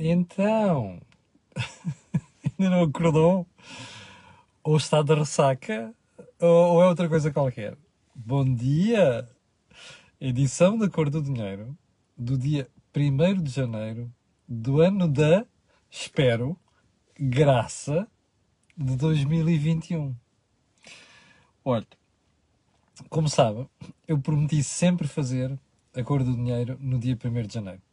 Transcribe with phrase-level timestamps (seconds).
[0.00, 1.00] Então,
[2.56, 3.44] ainda não acordou?
[4.62, 5.92] Ou está de ressaca?
[6.40, 7.76] Ou, ou é outra coisa qualquer?
[8.14, 9.28] Bom dia!
[10.20, 11.76] Edição da Cor do Dinheiro
[12.16, 14.08] do dia 1 de janeiro
[14.48, 15.44] do ano da,
[15.90, 16.56] espero,
[17.18, 18.06] graça
[18.76, 20.14] de 2021.
[21.64, 21.88] Olha,
[23.08, 23.68] como sabem,
[24.06, 25.58] eu prometi sempre fazer
[25.92, 27.87] a Cor do Dinheiro no dia 1 de janeiro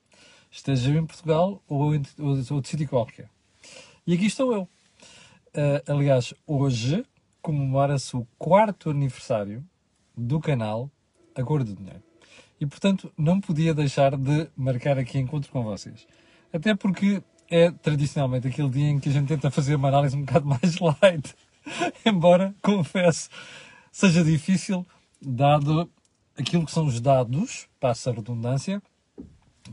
[0.55, 3.29] esteja em Portugal ou em outro sítio qualquer.
[4.07, 4.61] E aqui estou eu.
[4.61, 7.05] Uh, aliás, hoje
[7.41, 9.63] comemora-se o quarto aniversário
[10.15, 10.89] do canal
[11.35, 12.01] A Cor do Dinheiro.
[12.59, 16.07] E, portanto, não podia deixar de marcar aqui encontro com vocês.
[16.53, 20.21] Até porque é tradicionalmente aquele dia em que a gente tenta fazer uma análise um
[20.21, 21.35] bocado mais light.
[22.05, 23.29] Embora, confesso,
[23.91, 24.85] seja difícil,
[25.21, 25.89] dado
[26.37, 28.81] aquilo que são os dados, passa a redundância,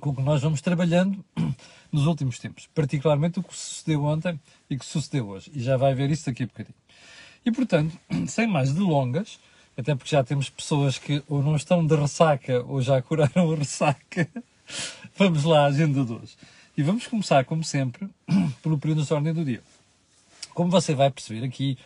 [0.01, 1.25] com que nós vamos trabalhando
[1.91, 5.51] nos últimos tempos, particularmente o que sucedeu ontem e que sucedeu hoje.
[5.55, 6.75] E já vai ver isso daqui a bocadinho.
[7.45, 9.39] E portanto, sem mais delongas,
[9.77, 13.57] até porque já temos pessoas que ou não estão de ressaca ou já curaram a
[13.57, 14.29] ressaca,
[15.17, 16.37] vamos lá à agenda de hoje.
[16.77, 18.09] E vamos começar, como sempre,
[18.62, 19.62] pelo período de ordem do dia.
[20.55, 21.79] Como você vai perceber aqui,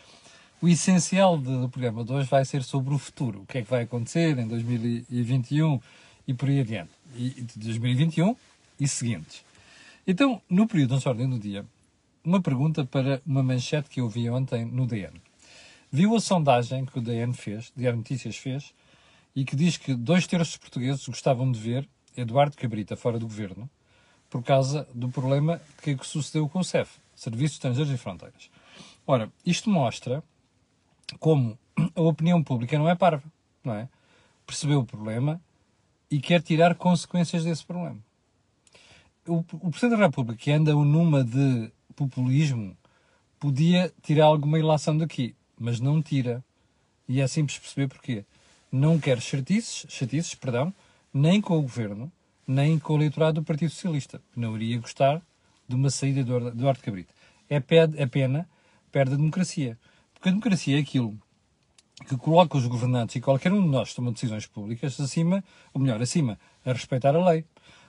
[0.61, 3.43] o essencial do programa de hoje vai ser sobre o futuro.
[3.43, 5.81] O que é que vai acontecer em 2021
[6.27, 8.37] e por aí adiante de 2021
[8.79, 9.45] e seguintes.
[10.07, 11.65] Então, no período de ordem do dia,
[12.25, 15.21] uma pergunta para uma manchete que eu vi ontem no DN.
[15.91, 18.75] Viu a sondagem que o DN fez, Diário Notícias fez,
[19.35, 23.27] e que diz que dois terços dos portugueses gostavam de ver Eduardo Cabrita fora do
[23.27, 23.69] governo
[24.29, 28.51] por causa do problema que sucedeu com o CEF, Serviços Estrangeiros e Fronteiras.
[29.07, 30.23] Ora, isto mostra
[31.21, 31.57] como
[31.95, 33.25] a opinião pública não é parva,
[33.63, 33.89] não é?
[34.47, 35.41] Percebeu o problema
[36.11, 37.99] e quer tirar consequências desse problema.
[39.27, 42.77] O, o Presidente da República, que anda numa de populismo,
[43.41, 46.45] podia tirar alguma ilação daqui, mas não tira.
[47.09, 48.25] E é simples perceber porquê.
[48.71, 50.73] Não quer chatices, chatices perdão,
[51.13, 52.11] nem com o governo,
[52.47, 55.23] nem com o eleitorado do Partido Socialista, não iria gostar
[55.69, 57.13] de uma saída do Eduardo Cabrita.
[57.49, 58.49] É, é pena,
[58.93, 59.79] perde a democracia.
[60.15, 61.19] Porque a democracia é aquilo
[62.05, 65.43] que coloca os governantes e qualquer um de nós toma decisões públicas acima,
[65.73, 67.45] ou melhor, acima, a respeitar a lei.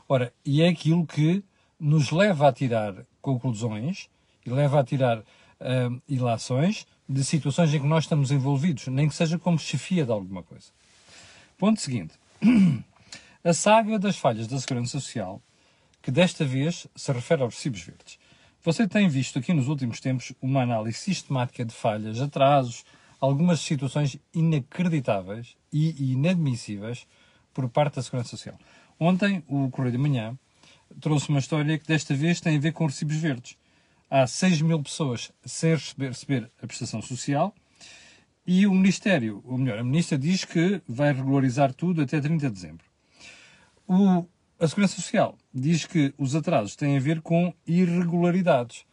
[0.07, 1.43] Ora, e é aquilo que
[1.79, 4.09] nos leva a tirar conclusões
[4.45, 9.15] e leva a tirar uh, ilações de situações em que nós estamos envolvidos, nem que
[9.15, 10.67] seja como chefia de alguma coisa.
[11.57, 12.13] Ponto seguinte.
[13.43, 15.41] A saga das falhas da Segurança Social,
[16.01, 18.19] que desta vez se refere aos recibos verdes.
[18.63, 22.83] Você tem visto aqui nos últimos tempos uma análise sistemática de falhas, atrasos,
[23.19, 27.07] algumas situações inacreditáveis e inadmissíveis
[27.53, 28.57] por parte da Segurança Social.
[28.99, 30.37] Ontem, o Correio da Manhã
[30.99, 33.57] trouxe uma história que desta vez tem a ver com recibos verdes.
[34.09, 37.53] Há 6 mil pessoas sem receber, receber a prestação social
[38.45, 42.53] e o Ministério, ou melhor, a Ministra diz que vai regularizar tudo até 30 de
[42.53, 42.85] dezembro.
[43.85, 44.25] O,
[44.57, 48.85] a Segurança Social diz que os atrasos têm a ver com irregularidades.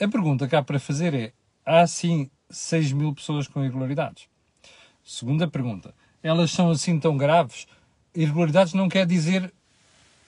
[0.00, 1.32] A pergunta que há para fazer é:
[1.64, 4.28] há sim 6 mil pessoas com irregularidades.
[5.04, 5.94] Segunda pergunta.
[6.22, 7.66] Elas são assim tão graves?
[8.14, 9.52] Irregularidades não quer dizer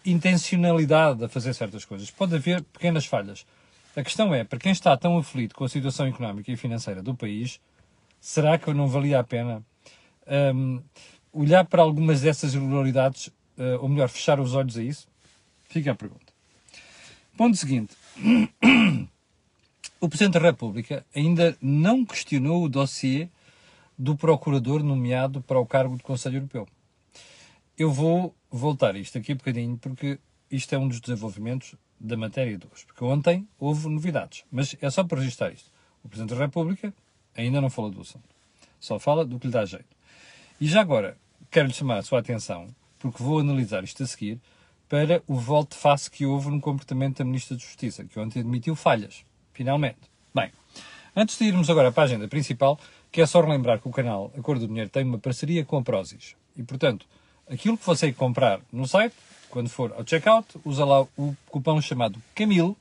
[0.04, 2.10] intencionalidade a fazer certas coisas.
[2.10, 3.46] Pode haver pequenas falhas.
[3.94, 7.14] A questão é, para quem está tão aflito com a situação económica e financeira do
[7.14, 7.60] país,
[8.20, 9.62] será que não valia a pena
[10.54, 10.82] um,
[11.32, 15.06] olhar para algumas dessas irregularidades, uh, ou melhor, fechar os olhos a isso?
[15.64, 16.32] Fica a pergunta.
[17.36, 17.94] Ponto seguinte.
[20.02, 23.28] O Presidente da República ainda não questionou o dossiê
[23.96, 26.66] do procurador nomeado para o cargo do Conselho Europeu.
[27.78, 30.18] Eu vou voltar a isto aqui um bocadinho, porque
[30.50, 32.84] isto é um dos desenvolvimentos da matéria de hoje.
[32.84, 35.70] Porque ontem houve novidades, mas é só para registrar isto.
[36.02, 36.92] O Presidente da República
[37.36, 38.28] ainda não falou do assunto.
[38.80, 39.96] Só fala do que lhe dá jeito.
[40.60, 41.16] E já agora,
[41.48, 44.40] quero-lhe chamar a sua atenção, porque vou analisar isto a seguir,
[44.88, 49.24] para o volte-face que houve no comportamento da Ministra da Justiça, que ontem admitiu falhas
[49.52, 49.98] finalmente.
[50.34, 50.50] Bem,
[51.14, 52.78] antes de irmos agora para a agenda principal,
[53.10, 55.82] quero só relembrar que o canal A Cor do Dinheiro tem uma parceria com a
[55.82, 56.34] Prozis.
[56.56, 57.06] E, portanto,
[57.50, 59.14] aquilo que você comprar no site,
[59.50, 62.76] quando for ao checkout, usa lá o cupom chamado Camilo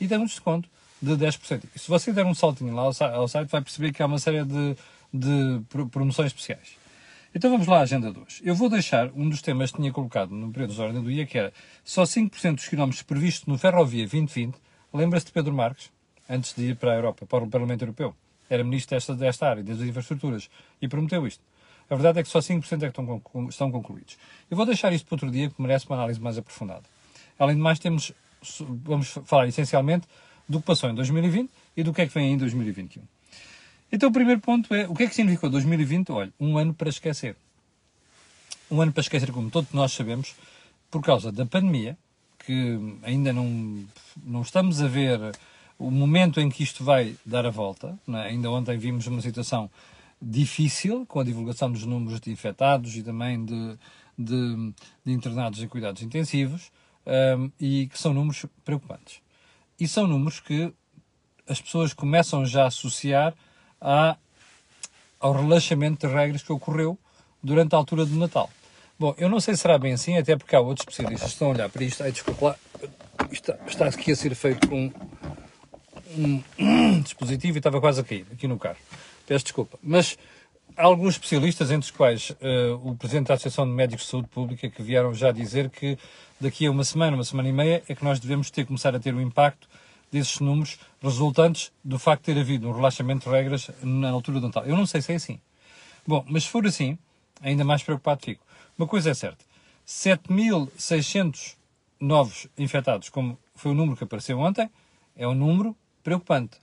[0.00, 0.68] e tem um desconto
[1.00, 1.62] de 10%.
[1.74, 4.44] E se você der um saltinho lá ao site, vai perceber que há uma série
[4.44, 4.76] de,
[5.12, 5.60] de
[5.90, 6.80] promoções especiais.
[7.34, 8.42] Então vamos lá à agenda de hoje.
[8.44, 11.24] Eu vou deixar um dos temas que tinha colocado no período de ordem do dia,
[11.24, 11.52] que era
[11.82, 14.54] só 5% dos quilómetros previstos no Ferrovia 2020
[14.94, 15.90] Lembra-se de Pedro Marques,
[16.28, 18.14] antes de ir para a Europa, para o Parlamento Europeu?
[18.48, 21.42] Era ministro desta, desta área, das infraestruturas, e prometeu isto.
[21.88, 24.16] A verdade é que só 5% é que estão, estão concluídos.
[24.50, 26.84] Eu vou deixar isto para outro dia, que merece uma análise mais aprofundada.
[27.38, 28.12] Além de mais, temos
[28.84, 30.06] vamos falar essencialmente
[30.48, 33.02] do que passou em 2020 e do que é que vem em 2021.
[33.90, 36.10] Então o primeiro ponto é, o que é que significou 2020?
[36.12, 37.36] Olha, um ano para esquecer.
[38.70, 40.34] Um ano para esquecer, como todos nós sabemos,
[40.90, 41.96] por causa da pandemia,
[42.38, 43.84] que ainda não,
[44.24, 45.20] não estamos a ver
[45.78, 47.98] o momento em que isto vai dar a volta.
[48.08, 48.28] É?
[48.28, 49.70] Ainda ontem vimos uma situação
[50.20, 53.76] difícil com a divulgação dos números de infectados e também de,
[54.16, 54.72] de,
[55.04, 56.70] de internados em cuidados intensivos
[57.06, 59.20] um, e que são números preocupantes.
[59.78, 60.72] E são números que
[61.48, 63.34] as pessoas começam já a associar
[63.80, 64.16] à,
[65.18, 66.96] ao relaxamento de regras que ocorreu
[67.42, 68.48] durante a altura do Natal.
[68.98, 71.48] Bom, eu não sei se será bem assim, até porque há outros especialistas que estão
[71.48, 72.02] a olhar para isto.
[72.04, 72.56] Ai, desculpa lá,
[73.32, 74.92] está, está aqui a ser feito com um,
[76.16, 78.78] um dispositivo e estava quase a cair aqui no carro.
[79.26, 79.78] Peço desculpa.
[79.82, 80.18] Mas
[80.76, 84.28] há alguns especialistas, entre os quais uh, o Presidente da Associação de Médicos de Saúde
[84.28, 85.98] Pública, que vieram já dizer que
[86.40, 89.00] daqui a uma semana, uma semana e meia, é que nós devemos ter começar a
[89.00, 89.68] ter o um impacto
[90.10, 94.46] desses números resultantes do facto de ter havido um relaxamento de regras na altura do
[94.46, 94.64] Natal.
[94.66, 95.40] Eu não sei se é assim.
[96.06, 96.98] Bom, mas se for assim,
[97.40, 98.44] ainda mais preocupado fico.
[98.76, 99.44] Uma coisa é certa:
[99.86, 101.56] 7.600
[101.98, 104.68] novos infectados, como foi o número que apareceu ontem,
[105.16, 106.58] é um número preocupante,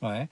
[0.00, 0.28] não é?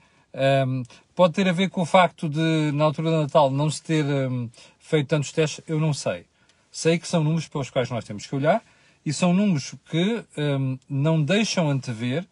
[0.65, 0.83] Um,
[1.15, 4.03] pode ter a ver com o facto de, na altura do Natal, não se ter
[4.03, 4.49] um,
[4.79, 6.25] feito tantos testes, eu não sei.
[6.71, 8.63] Sei que são números para os quais nós temos que olhar
[9.05, 12.25] e são números que um, não deixam antever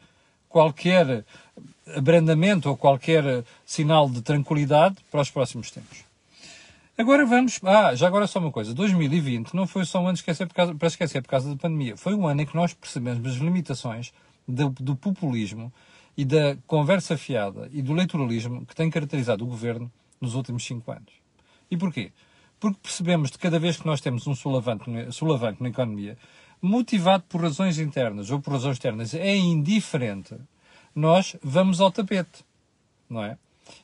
[0.50, 1.24] qualquer
[1.96, 6.04] abrandamento ou qualquer sinal de tranquilidade para os próximos tempos.
[6.98, 7.60] Agora vamos.
[7.64, 8.74] Ah, já agora só uma coisa.
[8.74, 11.98] 2020 não foi só um ano esquecer causa, para esquecer por causa da pandemia.
[11.98, 14.14] Foi um ano em que nós percebemos as limitações
[14.48, 15.72] do, do populismo
[16.18, 20.92] e da conversa fiada e do eleitoralismo que tem caracterizado o governo nos últimos cinco
[20.92, 21.14] anos.
[21.70, 22.12] E porquê?
[22.60, 26.18] Porque percebemos de cada vez que nós temos um sulavanco, na economia,
[26.62, 30.36] motivado por razões internas ou por razões externas, é indiferente,
[30.94, 32.46] nós vamos ao tapete,
[33.10, 33.38] não é?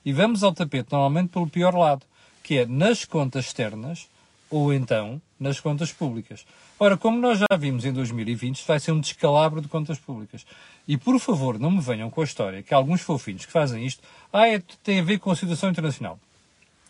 [0.05, 2.05] E vamos ao tapete normalmente pelo pior lado,
[2.43, 4.07] que é nas contas externas
[4.49, 6.45] ou então nas contas públicas.
[6.79, 10.45] Ora, como nós já vimos em 2020, vai ser um descalabro de contas públicas.
[10.87, 14.01] E por favor, não me venham com a história que alguns fofinhos que fazem isto,
[14.31, 16.19] ah, é, tem a ver com a situação internacional.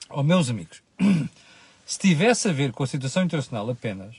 [0.09, 0.81] Oh, meus amigos,
[1.86, 4.15] se tivesse a ver com a situação internacional apenas,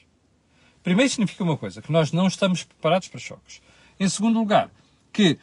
[0.82, 3.62] primeiro significa uma coisa, que nós não estamos preparados para choques.
[3.98, 4.70] Em segundo lugar,
[5.12, 5.38] que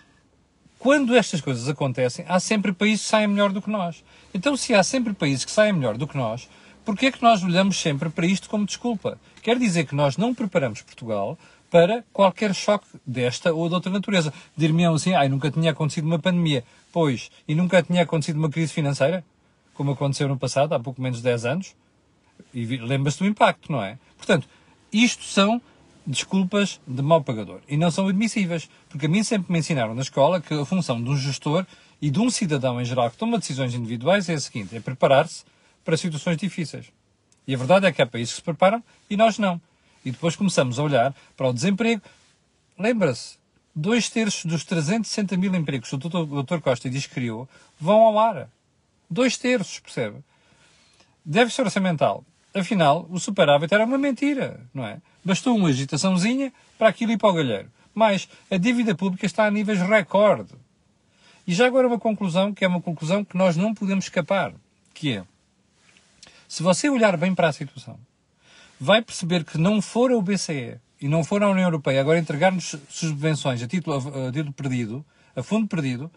[0.77, 4.03] quando estas coisas acontecem, há sempre países que saem melhor do que nós.
[4.33, 6.47] Então, se há sempre países que saem melhor do que nós,
[6.85, 9.19] Porquê é que nós olhamos sempre para isto como desculpa?
[9.41, 11.35] Quer dizer que nós não preparamos Portugal
[11.71, 14.31] para qualquer choque desta ou de outra natureza.
[14.55, 16.63] Dir-me assim, ai, nunca tinha acontecido uma pandemia.
[16.93, 19.25] Pois, e nunca tinha acontecido uma crise financeira,
[19.73, 21.75] como aconteceu no passado, há pouco menos de 10 anos.
[22.53, 23.97] E lembra-se do impacto, não é?
[24.15, 24.47] Portanto,
[24.93, 25.59] isto são
[26.05, 27.61] desculpas de mau pagador.
[27.67, 28.69] E não são admissíveis.
[28.89, 31.65] Porque a mim sempre me ensinaram na escola que a função de um gestor
[31.99, 35.43] e de um cidadão em geral que toma decisões individuais é a seguinte: é preparar-se
[35.85, 36.91] para situações difíceis.
[37.47, 39.61] E a verdade é que há países que se preparam e nós não.
[40.03, 42.01] E depois começamos a olhar para o desemprego.
[42.77, 43.37] Lembra-se,
[43.73, 46.59] dois terços dos 360 mil empregos que o Dr.
[46.61, 47.47] Costa diz que criou
[47.79, 48.49] vão ao ar.
[49.09, 50.17] Dois terços, percebe?
[51.23, 52.25] Deve ser orçamental.
[52.53, 54.99] Afinal, o superávit era uma mentira, não é?
[55.23, 57.71] Bastou uma agitaçãozinha para aquilo ir para o galheiro.
[57.93, 60.53] Mas a dívida pública está a níveis recorde.
[61.47, 64.53] E já agora uma conclusão, que é uma conclusão que nós não podemos escapar,
[64.93, 65.23] que é
[66.47, 67.97] se você olhar bem para a situação,
[68.79, 72.75] vai perceber que não for o BCE e não for a União Europeia agora entregar-nos
[72.89, 76.09] subvenções a título, a, a título perdido, a fundo perdido,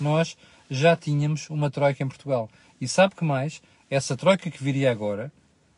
[0.00, 0.36] nós
[0.70, 2.50] já tínhamos uma troika em Portugal.
[2.80, 3.62] E sabe que mais?
[3.90, 5.32] Essa troika que viria agora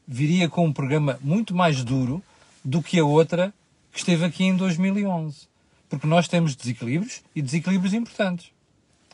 [0.06, 2.22] viria com um programa muito mais duro
[2.64, 3.52] do que a outra
[3.92, 5.48] que esteve aqui em 2011.
[5.88, 8.50] Porque nós temos desequilíbrios e desequilíbrios importantes.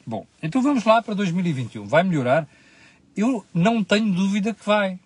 [0.06, 1.86] Bom, então vamos lá para 2021.
[1.86, 2.48] Vai melhorar?
[3.16, 4.98] Eu não tenho dúvida que vai.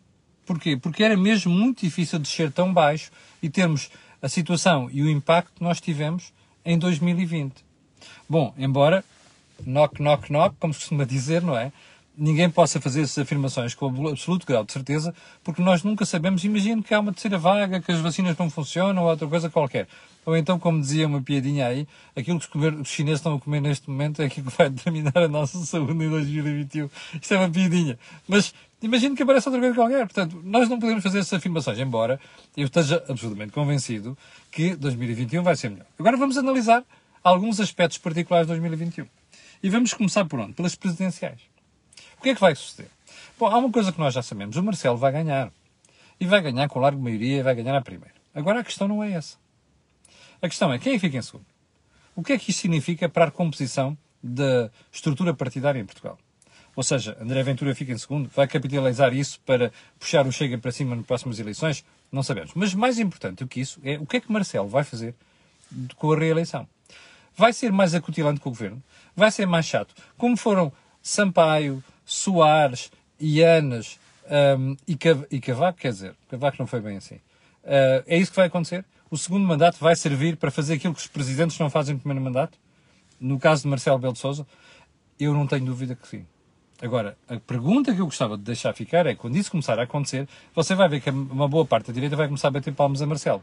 [0.44, 0.76] Porquê?
[0.76, 3.10] Porque era mesmo muito difícil descer tão baixo
[3.42, 3.90] e termos
[4.22, 6.32] a situação e o impacto que nós tivemos
[6.64, 7.52] em 2020.
[8.28, 9.04] Bom, embora
[9.64, 11.72] knock, knock, knock, como se costuma dizer, não é?
[12.16, 16.44] Ninguém possa fazer essas afirmações com absoluto grau de certeza, porque nós nunca sabemos.
[16.44, 19.86] Imagino que há uma terceira vaga, que as vacinas não funcionam ou outra coisa qualquer.
[20.24, 23.88] Ou então, como dizia uma piadinha aí, aquilo que os chineses estão a comer neste
[23.88, 26.90] momento é aquilo que vai determinar a nossa saúde em 2021.
[27.20, 27.98] Isto é uma piadinha.
[28.26, 30.06] Mas imagino que apareça outra coisa qualquer.
[30.06, 32.18] Portanto, nós não podemos fazer essas afirmações, embora
[32.56, 34.18] eu esteja absolutamente convencido
[34.50, 35.86] que 2021 vai ser melhor.
[35.98, 36.82] Agora vamos analisar
[37.22, 39.06] alguns aspectos particulares de 2021.
[39.62, 40.54] E vamos começar por onde?
[40.54, 41.55] Pelas presidenciais.
[42.18, 42.90] O que é que vai suceder?
[43.38, 44.56] Bom, há uma coisa que nós já sabemos.
[44.56, 45.52] O Marcelo vai ganhar.
[46.18, 48.14] E vai ganhar com larga maioria vai ganhar a primeira.
[48.34, 49.36] Agora a questão não é essa.
[50.40, 51.46] A questão é quem é fica em segundo?
[52.14, 56.18] O que é que isto significa para a composição da estrutura partidária em Portugal?
[56.74, 60.70] Ou seja, André Ventura fica em segundo, vai capitalizar isso para puxar o Chega para
[60.70, 61.84] cima nas próximas eleições?
[62.12, 62.52] Não sabemos.
[62.54, 65.14] Mas mais importante do que isso é o que é que Marcelo vai fazer
[65.96, 66.68] com a reeleição.
[67.34, 68.82] Vai ser mais acutilante com o governo?
[69.14, 69.94] Vai ser mais chato?
[70.16, 73.98] Como foram Sampaio, Soares, Ianas
[74.58, 77.16] um, e, Cav e Cavaco, quer dizer, Cavaco não foi bem assim.
[77.16, 78.84] Uh, é isso que vai acontecer?
[79.10, 82.24] O segundo mandato vai servir para fazer aquilo que os presidentes não fazem no primeiro
[82.24, 82.56] mandato?
[83.20, 84.46] No caso de Marcelo Belo de Souza,
[85.18, 86.26] eu não tenho dúvida que sim.
[86.80, 90.28] Agora, a pergunta que eu gostava de deixar ficar é, quando isso começar a acontecer,
[90.54, 93.06] você vai ver que uma boa parte da direita vai começar a bater palmas a
[93.06, 93.42] Marcelo.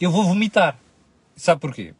[0.00, 0.78] Eu vou vomitar.
[1.34, 1.94] Sabe porquê?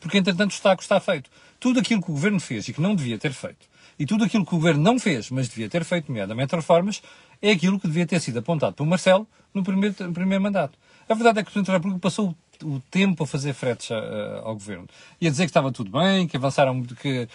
[0.00, 1.30] Porque, entretanto, o estrago está feito.
[1.60, 4.44] Tudo aquilo que o Governo fez e que não devia ter feito, e tudo aquilo
[4.44, 7.02] que o Governo não fez, mas devia ter feito, nomeadamente reformas,
[7.40, 10.78] é aquilo que devia ter sido apontado por Marcelo no primeiro, no primeiro mandato.
[11.08, 13.98] A verdade é que o Presidente da República passou o tempo a fazer fretes a,
[13.98, 14.86] a, ao governo.
[15.20, 17.28] E a dizer que estava tudo bem, que avançaram, que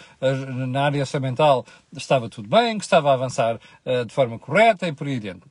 [0.68, 4.92] na área orçamental estava tudo bem, que estava a avançar uh, de forma correta e
[4.92, 5.42] por aí adiante.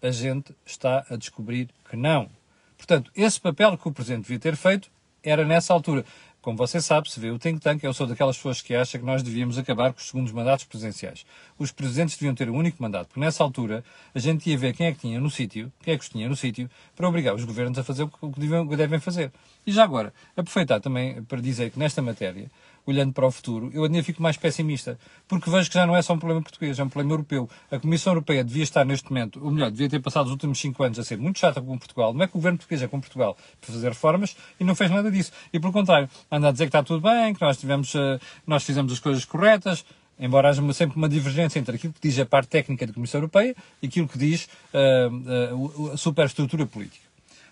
[0.00, 2.28] A gente está a descobrir que não.
[2.76, 4.90] Portanto, esse papel que o Presidente devia ter feito
[5.22, 6.04] era nessa altura.
[6.48, 9.06] Como você sabe, se vê o think tank, eu sou daquelas pessoas que acham que
[9.06, 11.26] nós devíamos acabar com os segundos mandatos presidenciais.
[11.58, 14.86] Os presidentes deviam ter um único mandato, porque nessa altura a gente ia ver quem
[14.86, 17.44] é que tinha no sítio, quem é que os tinha no sítio, para obrigar os
[17.44, 19.30] governos a fazer o que devem fazer.
[19.66, 22.50] E já agora, aproveitar também para dizer que nesta matéria,
[22.86, 26.00] olhando para o futuro, eu ainda fico mais pessimista, porque vejo que já não é
[26.00, 27.46] só um problema português, é um problema europeu.
[27.70, 30.82] A Comissão Europeia devia estar neste momento, ou melhor, devia ter passado os últimos cinco
[30.82, 32.14] anos a ser muito chata com Portugal.
[32.14, 34.90] Não é que o governo português é com Portugal para fazer reformas e não fez
[34.90, 35.32] nada disso.
[35.52, 38.64] E pelo contrário, anda a dizer que está tudo bem, que nós, tivemos, eh, nós
[38.64, 39.84] fizemos as coisas corretas,
[40.18, 43.54] embora haja sempre uma divergência entre aquilo que diz a parte técnica da Comissão Europeia
[43.82, 47.06] e aquilo que diz uh, uh, a superestrutura política.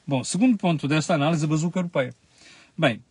[0.06, 2.14] Bom, segundo ponto desta análise, a bazuca europeia.
[2.76, 3.02] Bem,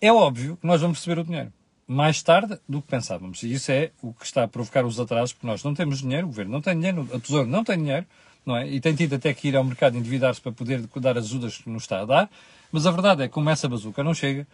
[0.00, 1.52] é óbvio que nós vamos receber o dinheiro
[1.86, 3.42] mais tarde do que pensávamos.
[3.42, 6.26] E isso é o que está a provocar os atrasos, porque nós não temos dinheiro,
[6.26, 8.06] o governo não tem dinheiro, a Tesouro não tem dinheiro,
[8.44, 8.68] não é?
[8.68, 11.70] E tem tido até que ir ao mercado endividar-se para poder dar as ajudas que
[11.70, 12.30] nos está a dar.
[12.70, 14.46] Mas a verdade é que, como essa bazuca não chega,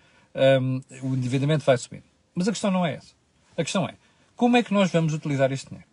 [0.60, 2.02] um, o endividamento vai subir.
[2.34, 3.14] Mas a questão não é essa.
[3.56, 3.94] A questão é,
[4.36, 5.88] como é que nós vamos utilizar este dinheiro?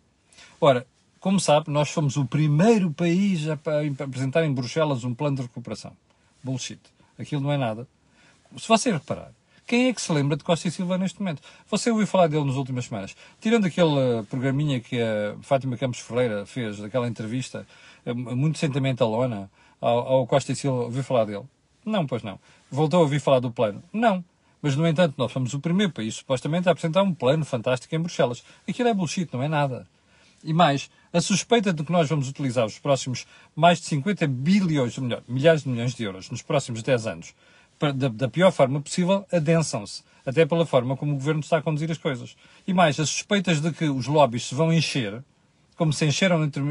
[0.60, 0.86] Ora,
[1.20, 3.54] como sabe, nós fomos o primeiro país a
[4.04, 5.92] apresentar em Bruxelas um plano de recuperação.
[6.42, 6.80] Bullshit.
[7.18, 7.88] Aquilo não é nada.
[8.56, 9.32] Se você reparar,
[9.66, 11.42] quem é que se lembra de Costa e Silva neste momento?
[11.68, 13.16] Você ouviu falar dele nas últimas semanas.
[13.40, 17.66] Tirando aquele programinha que a Fátima Campos Ferreira fez, daquela entrevista
[18.04, 21.42] eh, muito sentimentalona ao, ao Costa e Silva, ouviu falar dele?
[21.84, 22.38] Não, pois não.
[22.70, 23.82] Voltou a ouvir falar do plano?
[23.92, 24.24] Não.
[24.62, 27.98] Mas, no entanto, nós fomos o primeiro país, supostamente, a apresentar um plano fantástico em
[27.98, 28.44] Bruxelas.
[28.68, 29.86] Aquilo é bullshit, não é nada.
[30.44, 34.96] E mais, a suspeita de que nós vamos utilizar os próximos mais de 50 bilhões,
[34.96, 37.34] melhor, milhares de milhões de euros nos próximos 10 anos
[37.78, 40.02] da, da pior forma possível, adensam-se.
[40.24, 42.36] Até pela forma como o governo está a conduzir as coisas.
[42.66, 45.22] E mais, as suspeitas de que os lobbies se vão encher,
[45.76, 46.62] como se encheram entre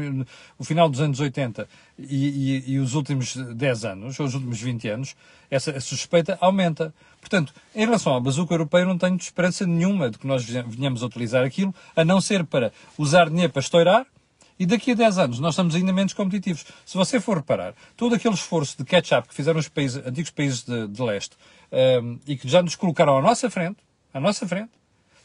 [0.58, 1.66] o final dos anos 80
[1.98, 5.16] e, e, e, os últimos 10 anos, ou os últimos 20 anos,
[5.50, 6.92] essa suspeita aumenta.
[7.20, 11.06] Portanto, em relação à bazuca europeia, não tenho esperança nenhuma de que nós venhamos a
[11.06, 14.06] utilizar aquilo, a não ser para usar dinheiro para estourar
[14.58, 16.64] e daqui a 10 anos nós estamos ainda menos competitivos.
[16.84, 20.62] Se você for reparar, todo aquele esforço de catch-up que fizeram os países, antigos países
[20.62, 21.36] de, de leste
[21.70, 23.78] um, ehm, e que já nos colocaram à nossa frente,
[24.12, 24.70] à nossa frente,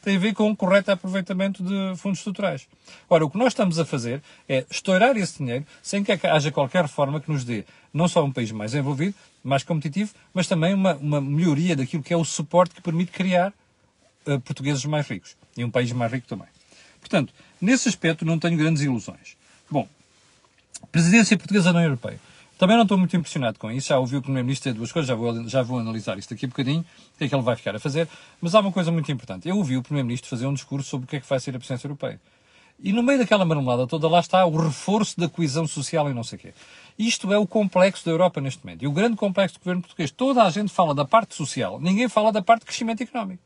[0.02, 2.68] tem a ver com o correto aproveitamento de fundos estruturais.
[3.08, 6.88] Ora, o que nós estamos a fazer é estourar esse dinheiro sem que haja qualquer
[6.88, 10.94] forma que nos dê não só um país mais envolvido, mais competitivo, mas também uma,
[10.94, 13.52] uma melhoria daquilo que é o suporte que permite criar
[14.26, 15.36] uh, portugueses mais ricos.
[15.56, 16.48] E um país mais rico também.
[17.02, 19.36] Portanto, nesse aspecto não tenho grandes ilusões.
[19.68, 19.86] Bom,
[20.92, 22.18] presidência portuguesa da União Europeia.
[22.62, 23.88] Também não estou muito impressionado com isso.
[23.88, 26.48] Já ouvi o Primeiro-Ministro dizer duas coisas, já vou, já vou analisar isto daqui a
[26.48, 28.08] bocadinho, o que é que ele vai ficar a fazer.
[28.40, 29.48] Mas há uma coisa muito importante.
[29.48, 31.58] Eu ouvi o Primeiro-Ministro fazer um discurso sobre o que é que vai ser a
[31.58, 32.20] presidência europeia.
[32.80, 36.22] E no meio daquela marmelada toda, lá está o reforço da coesão social e não
[36.22, 36.54] sei o quê.
[36.96, 38.82] Isto é o complexo da Europa neste momento.
[38.82, 40.12] E o grande complexo do governo português.
[40.12, 43.42] Toda a gente fala da parte social, ninguém fala da parte de crescimento económico.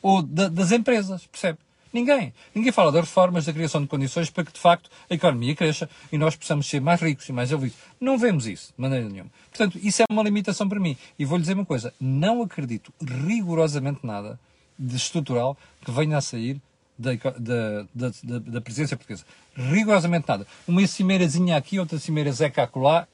[0.00, 1.58] Ou da, das empresas, percebe?
[1.92, 2.32] Ninguém.
[2.54, 5.88] Ninguém fala das reformas, da criação de condições para que, de facto, a economia cresça
[6.10, 7.76] e nós possamos ser mais ricos e mais ouvidos.
[8.00, 9.30] Não vemos isso, de maneira nenhuma.
[9.50, 10.96] Portanto, isso é uma limitação para mim.
[11.18, 14.40] E vou-lhe dizer uma coisa: não acredito rigorosamente nada
[14.78, 16.60] de estrutural que venha a sair
[16.98, 19.24] da, da, da, da, presidência portuguesa.
[19.54, 20.46] Rigorosamente nada.
[20.66, 23.06] Uma cimeirazinha aqui, outra cimeira zeca acolá.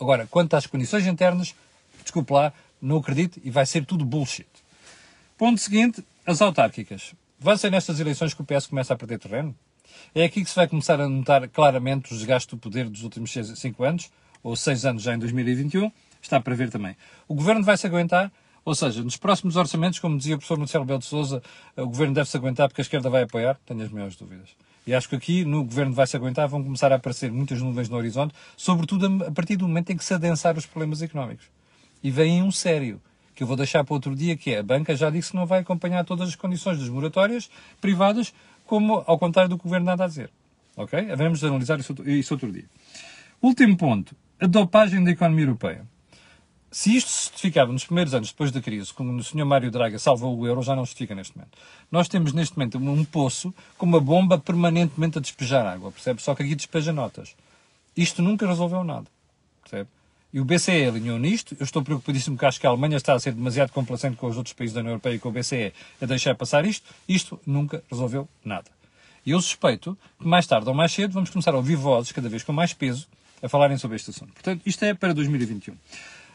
[0.00, 1.54] Agora, quanto às condições internas,
[2.02, 4.48] desculpe lá, não acredito e vai ser tudo bullshit.
[5.38, 7.14] Ponto seguinte, as autárquicas.
[7.38, 9.54] Vai ser nestas eleições que o PS começa a perder terreno?
[10.14, 13.32] É aqui que se vai começar a notar claramente o desgaste do poder dos últimos
[13.32, 14.10] 5 anos,
[14.42, 15.90] ou 6 anos já em 2021,
[16.22, 16.96] está para ver também.
[17.28, 18.32] O governo vai se aguentar
[18.64, 21.42] Ou seja, nos próximos orçamentos, como dizia o professor Marcelo Belo de Souza,
[21.76, 24.48] o governo deve-se aguentar porque a esquerda vai apoiar, tenho as maiores dúvidas.
[24.86, 27.96] E acho que aqui, no governo vai-se aguentar, vão começar a aparecer muitas nuvens no
[27.96, 31.46] horizonte, sobretudo a partir do momento em que se adensar os problemas económicos.
[32.02, 33.02] E vem um sério,
[33.34, 35.46] que eu vou deixar para outro dia, que é a banca já disse que não
[35.46, 37.50] vai acompanhar todas as condições das moratórias
[37.80, 38.32] privadas,
[38.66, 40.30] como ao contrário do que o governo nada a dizer.
[40.76, 40.98] Ok?
[41.16, 42.64] Vamos analisar isso, isso outro dia.
[43.42, 44.16] Último ponto.
[44.40, 45.86] A dopagem da economia europeia.
[46.70, 49.44] Se isto se justificava nos primeiros anos depois da crise, quando o Sr.
[49.46, 51.56] Mário Draga salvou o euro, já não se justifica neste momento.
[51.88, 56.20] Nós temos neste momento um poço com uma bomba permanentemente a despejar água, percebe?
[56.20, 57.36] Só que aqui despeja notas.
[57.96, 59.06] Isto nunca resolveu nada,
[59.62, 59.88] percebe?
[60.34, 61.56] E o BCE alinhou nisto.
[61.60, 64.36] Eu estou preocupadíssimo que acho que a Alemanha está a ser demasiado complacente com os
[64.36, 65.72] outros países da União Europeia e com o BCE
[66.02, 66.92] a deixar passar isto.
[67.08, 68.68] Isto nunca resolveu nada.
[69.24, 72.28] E eu suspeito que mais tarde ou mais cedo vamos começar a ouvir vozes, cada
[72.28, 73.06] vez com mais peso,
[73.40, 74.32] a falarem sobre este assunto.
[74.32, 75.76] Portanto, isto é para 2021.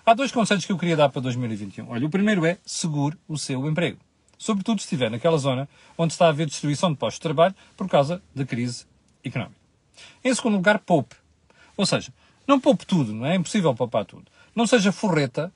[0.05, 1.89] Há dois conselhos que eu queria dar para 2021.
[1.89, 3.99] Olha, o primeiro é segure o seu emprego.
[4.37, 7.89] Sobretudo se estiver naquela zona onde está a haver destruição de postos de trabalho por
[7.89, 8.85] causa da crise
[9.25, 9.59] económica.
[10.23, 11.17] Em segundo lugar, poupe.
[11.75, 12.13] Ou seja,
[12.49, 13.33] não poupe tudo, não é?
[13.33, 14.25] É impossível poupar tudo.
[14.55, 15.53] Não seja forreta,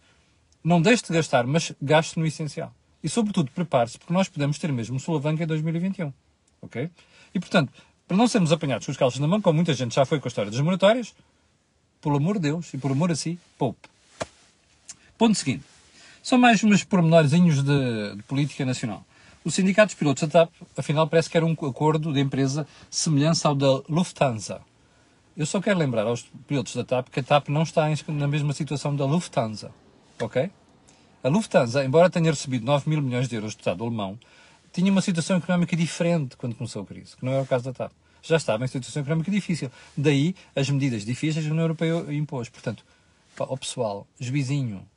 [0.64, 2.72] não deixe de gastar, mas gaste no essencial.
[3.04, 6.14] E, sobretudo, prepare-se, porque nós podemos ter mesmo solavanco em 2021.
[6.62, 6.90] Ok?
[7.34, 7.74] E, portanto,
[8.08, 10.28] para não sermos apanhados com os calços na mão, como muita gente já foi com
[10.28, 11.16] a história das moratórias,
[12.00, 13.90] por amor de Deus e por amor a si, poupe.
[15.18, 15.64] Ponto seguinte.
[16.22, 19.04] São mais uns pormenorzinhos de, de política nacional.
[19.44, 23.46] O Sindicato dos Pilotos da TAP, afinal, parece que era um acordo de empresa semelhante
[23.46, 24.62] ao da Lufthansa.
[25.36, 28.54] Eu só quero lembrar aos pilotos da TAP que a TAP não está na mesma
[28.54, 29.72] situação da Lufthansa.
[30.22, 30.50] Ok?
[31.24, 34.20] A Lufthansa, embora tenha recebido 9 mil milhões de euros do Estado alemão,
[34.72, 37.74] tinha uma situação económica diferente quando começou a crise, que não é o caso da
[37.74, 37.92] TAP
[38.24, 39.70] já estava em situação económica difícil.
[39.96, 42.50] Daí as medidas difíceis que a União Europeia impôs.
[42.50, 42.84] Portanto,
[43.38, 44.88] o pessoal, juizinho,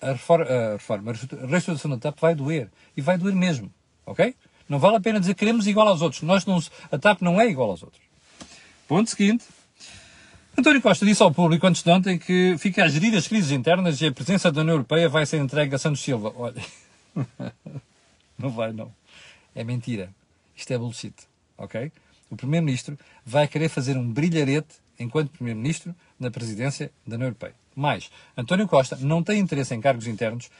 [0.00, 2.70] a reforma, a reforma, a restauração da TAP vai doer.
[2.96, 3.70] E vai doer mesmo.
[4.06, 4.34] Ok?
[4.68, 6.22] Não vale a pena dizer que queremos igual aos outros.
[6.22, 6.58] Nós não,
[6.90, 8.02] a TAP não é igual aos outros.
[8.88, 9.44] Ponto seguinte.
[10.60, 14.00] António Costa disse ao público antes de ontem que fica a gerir as crises internas
[14.00, 16.32] e a presença da União Europeia vai ser entregue a Santos Silva.
[16.36, 16.62] Olha,
[18.38, 18.92] não vai não.
[19.54, 20.10] É mentira.
[20.54, 21.14] Isto é bullshit.
[21.56, 21.90] Ok?
[22.30, 27.54] o Primeiro-Ministro vai querer fazer um brilharete enquanto Primeiro-Ministro na presidência da União Europeia.
[27.74, 30.50] Mais, António Costa não tem interesse em cargos internos,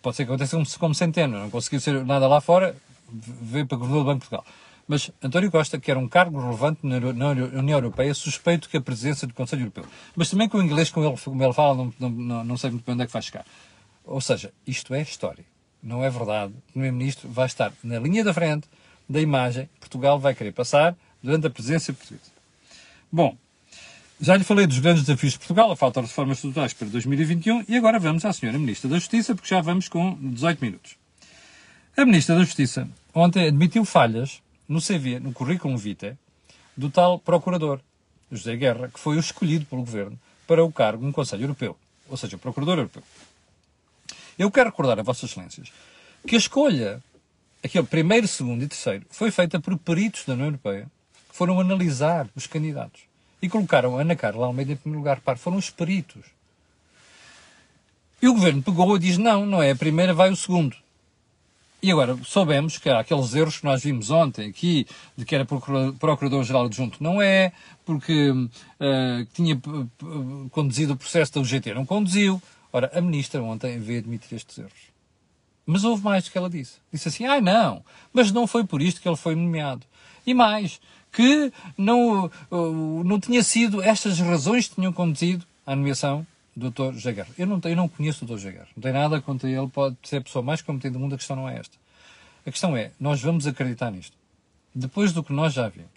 [0.00, 2.74] pode ser que aconteça como, como Centeno, não conseguiu ser nada lá fora,
[3.10, 4.46] veio para governador do Banco de Portugal.
[4.86, 9.32] Mas António Costa quer um cargo relevante na União Europeia, suspeito que a presidência do
[9.32, 9.84] Conselho Europeu.
[10.14, 12.84] Mas também com o inglês, como ele, como ele fala, não, não, não sei muito
[12.84, 13.46] bem onde é que vai chegar.
[14.04, 15.44] Ou seja, isto é história.
[15.82, 16.52] Não é verdade.
[16.68, 18.68] O Primeiro-Ministro vai estar na linha da frente,
[19.08, 22.30] da imagem que Portugal vai querer passar durante a presidência portuguesa.
[23.10, 23.36] Bom,
[24.20, 27.64] já lhe falei dos grandes desafios de Portugal, a falta de reformas estruturais para 2021
[27.68, 30.96] e agora vamos à Senhora Ministra da Justiça, porque já vamos com 18 minutos.
[31.96, 36.16] A Ministra da Justiça ontem admitiu falhas no CV, no currículo vitae,
[36.76, 37.80] do tal Procurador,
[38.30, 41.76] José Guerra, que foi o escolhido pelo Governo para o cargo no Conselho Europeu,
[42.08, 43.02] ou seja, o Procurador Europeu.
[44.38, 45.72] Eu quero recordar a Vossas Excelências
[46.26, 47.02] que a escolha
[47.64, 50.86] aquele primeiro, segundo e terceiro, foi feita por peritos da União Europeia
[51.30, 53.02] que foram analisar os candidatos
[53.40, 55.20] e colocaram Ana Carla Almeida em primeiro lugar.
[55.20, 56.24] Par, foram os peritos.
[58.20, 60.76] E o governo pegou e diz: não, não é a primeira, vai o segundo.
[61.84, 65.44] E agora soubemos que há aqueles erros que nós vimos ontem aqui, de que era
[65.44, 67.52] Procurador-Geral adjunto, não é,
[67.84, 69.60] porque uh, tinha
[70.50, 72.40] conduzido o processo da UGT, não conduziu.
[72.72, 74.72] Ora, a ministra ontem veio admitir estes erros.
[75.66, 76.78] Mas houve mais do que ela disse.
[76.90, 79.84] Disse assim, ah, não, mas não foi por isto que ele foi nomeado.
[80.26, 80.80] E mais,
[81.12, 82.30] que não,
[83.04, 86.92] não tinha sido estas razões que tinham conduzido à nomeação Dr.
[86.94, 87.26] Jaguar.
[87.36, 88.38] Eu não, eu não conheço o Dr.
[88.38, 88.68] Jaguar.
[88.76, 91.36] Não tenho nada contra ele, pode ser a pessoa mais competente do mundo, a questão
[91.36, 91.76] não é esta.
[92.46, 94.16] A questão é, nós vamos acreditar nisto.
[94.74, 95.90] Depois do que nós já vimos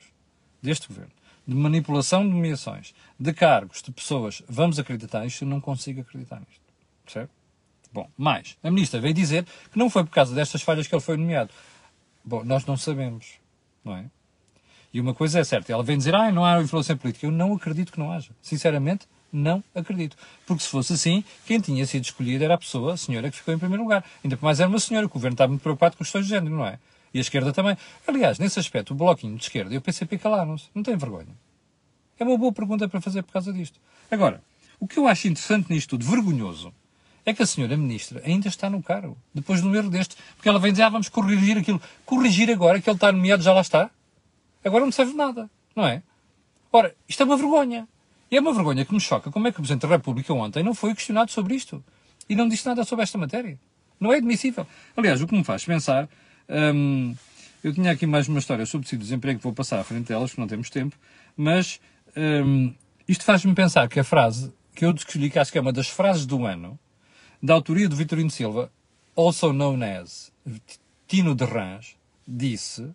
[0.61, 1.11] deste governo,
[1.47, 5.43] de manipulação de nomeações, de cargos, de pessoas, vamos acreditar nisto?
[5.43, 6.61] Eu não consigo acreditar nisto.
[7.03, 7.29] Percebe?
[7.91, 11.01] Bom, mais, a ministra veio dizer que não foi por causa destas falhas que ele
[11.01, 11.51] foi nomeado.
[12.23, 13.35] Bom, nós não sabemos,
[13.83, 14.05] não é?
[14.93, 17.25] E uma coisa é certa, ela vem dizer, ah, não há influência política.
[17.25, 18.31] Eu não acredito que não haja.
[18.41, 20.15] Sinceramente, não acredito.
[20.45, 23.53] Porque se fosse assim, quem tinha sido escolhido era a pessoa, a senhora que ficou
[23.53, 24.03] em primeiro lugar.
[24.23, 26.55] Ainda por mais era uma senhora, o governo está muito preocupado com questões de género,
[26.55, 26.79] não é?
[27.13, 27.77] E a esquerda também.
[28.05, 30.65] Aliás, nesse aspecto, o bloquinho de esquerda e o PCP calaram-se.
[30.73, 31.35] Não tem vergonha.
[32.19, 33.79] É uma boa pergunta para fazer por causa disto.
[34.09, 34.41] Agora,
[34.79, 36.73] o que eu acho interessante nisto tudo, vergonhoso,
[37.25, 40.15] é que a senhora ministra ainda está no cargo, depois de um erro deste.
[40.35, 41.81] Porque ela vem dizer, ah, vamos corrigir aquilo.
[42.05, 43.89] Corrigir agora, que ele está nomeado, já lá está.
[44.63, 46.01] Agora não serve nada, não é?
[46.71, 47.87] Ora, isto é uma vergonha.
[48.29, 50.63] E é uma vergonha que me choca como é que o Presidente da República ontem
[50.63, 51.83] não foi questionado sobre isto.
[52.29, 53.57] E não disse nada sobre esta matéria.
[53.99, 54.67] Não é admissível.
[54.95, 56.09] Aliás, o que me faz pensar.
[56.49, 57.15] hum,
[57.63, 60.33] eu tinha aqui mais uma história sobre o desemprego que vou passar à frente delas,
[60.33, 60.95] que não temos tempo,
[61.35, 61.79] mas
[62.15, 62.73] hum,
[63.07, 65.89] isto faz-me pensar que a frase que eu escolhi, que acho que é uma das
[65.89, 66.79] frases do ano,
[67.41, 68.71] da autoria do Vitorino Silva,
[69.15, 70.31] also known as
[71.07, 71.95] Tino de Rãs,
[72.27, 72.89] disse,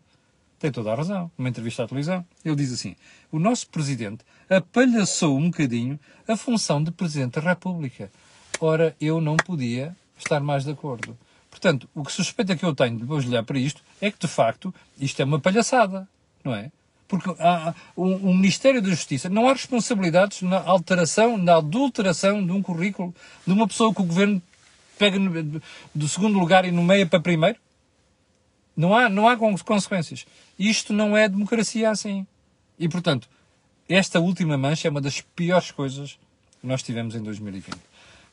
[0.63, 2.95] tem toda a razão, numa entrevista à televisão, ele diz assim,
[3.33, 8.13] o nosso Presidente apalhaçou um bocadinho a função de Presidente da República.
[8.61, 11.19] Ora, eu não podia estar mais de acordo.
[11.51, 14.29] Portanto, o que suspeita que eu tenho depois de olhar para isto é que, de
[14.29, 16.09] facto, isto é uma palhaçada,
[16.45, 16.71] não é?
[17.09, 17.29] Porque
[17.97, 23.13] o, Ministério da Justiça não há responsabilidades na alteração, na adulteração de um currículo
[23.45, 24.41] de uma pessoa que o governo
[24.97, 25.19] pega
[25.93, 27.59] do segundo lugar e nomeia para primeiro.
[28.77, 30.27] Não há, não há consequências.
[30.59, 32.27] Isto não é democracia assim.
[32.79, 33.29] E, portanto,
[33.89, 36.19] esta última mancha é uma das piores coisas
[36.61, 37.77] que nós tivemos em 2020.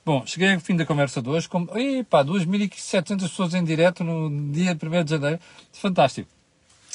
[0.05, 1.49] Bom, cheguei ao fim da conversa de hoje.
[1.49, 5.39] Com, epá, 2.700 pessoas em direto no dia 1 de janeiro.
[5.73, 6.29] Fantástico.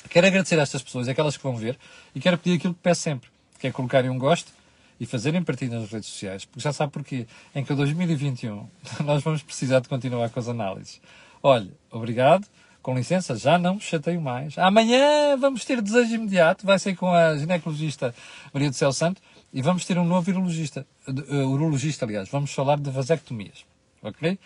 [0.08, 1.78] Quero agradecer a estas pessoas, aquelas que vão ver,
[2.14, 4.52] e quero pedir aquilo que peço sempre, que é colocarem um gosto
[5.00, 7.26] e fazerem partida nas redes sociais, porque já sabe porquê.
[7.54, 8.68] Em que 2021
[9.04, 11.00] nós vamos precisar de continuar com as análises.
[11.42, 12.46] Olha, obrigado.
[12.84, 14.58] Com licença, já não me chateio mais.
[14.58, 16.66] Amanhã vamos ter desejo imediato.
[16.66, 18.14] Vai ser com a ginecologista
[18.52, 19.22] Maria do Céu Santo
[19.54, 20.86] e vamos ter um novo urologista.
[21.08, 22.28] Uh, urologista, aliás.
[22.28, 23.64] Vamos falar de vasectomias.
[24.02, 24.38] Ok?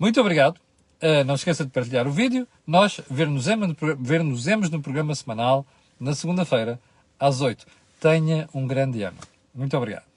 [0.00, 0.56] Muito obrigado.
[1.00, 2.44] Uh, não esqueça de partilhar o vídeo.
[2.66, 5.64] Nós ver-nos-emos ver no programa semanal
[6.00, 6.76] na segunda-feira,
[7.20, 7.64] às 8.
[8.00, 9.18] Tenha um grande ano.
[9.54, 10.09] Muito obrigado.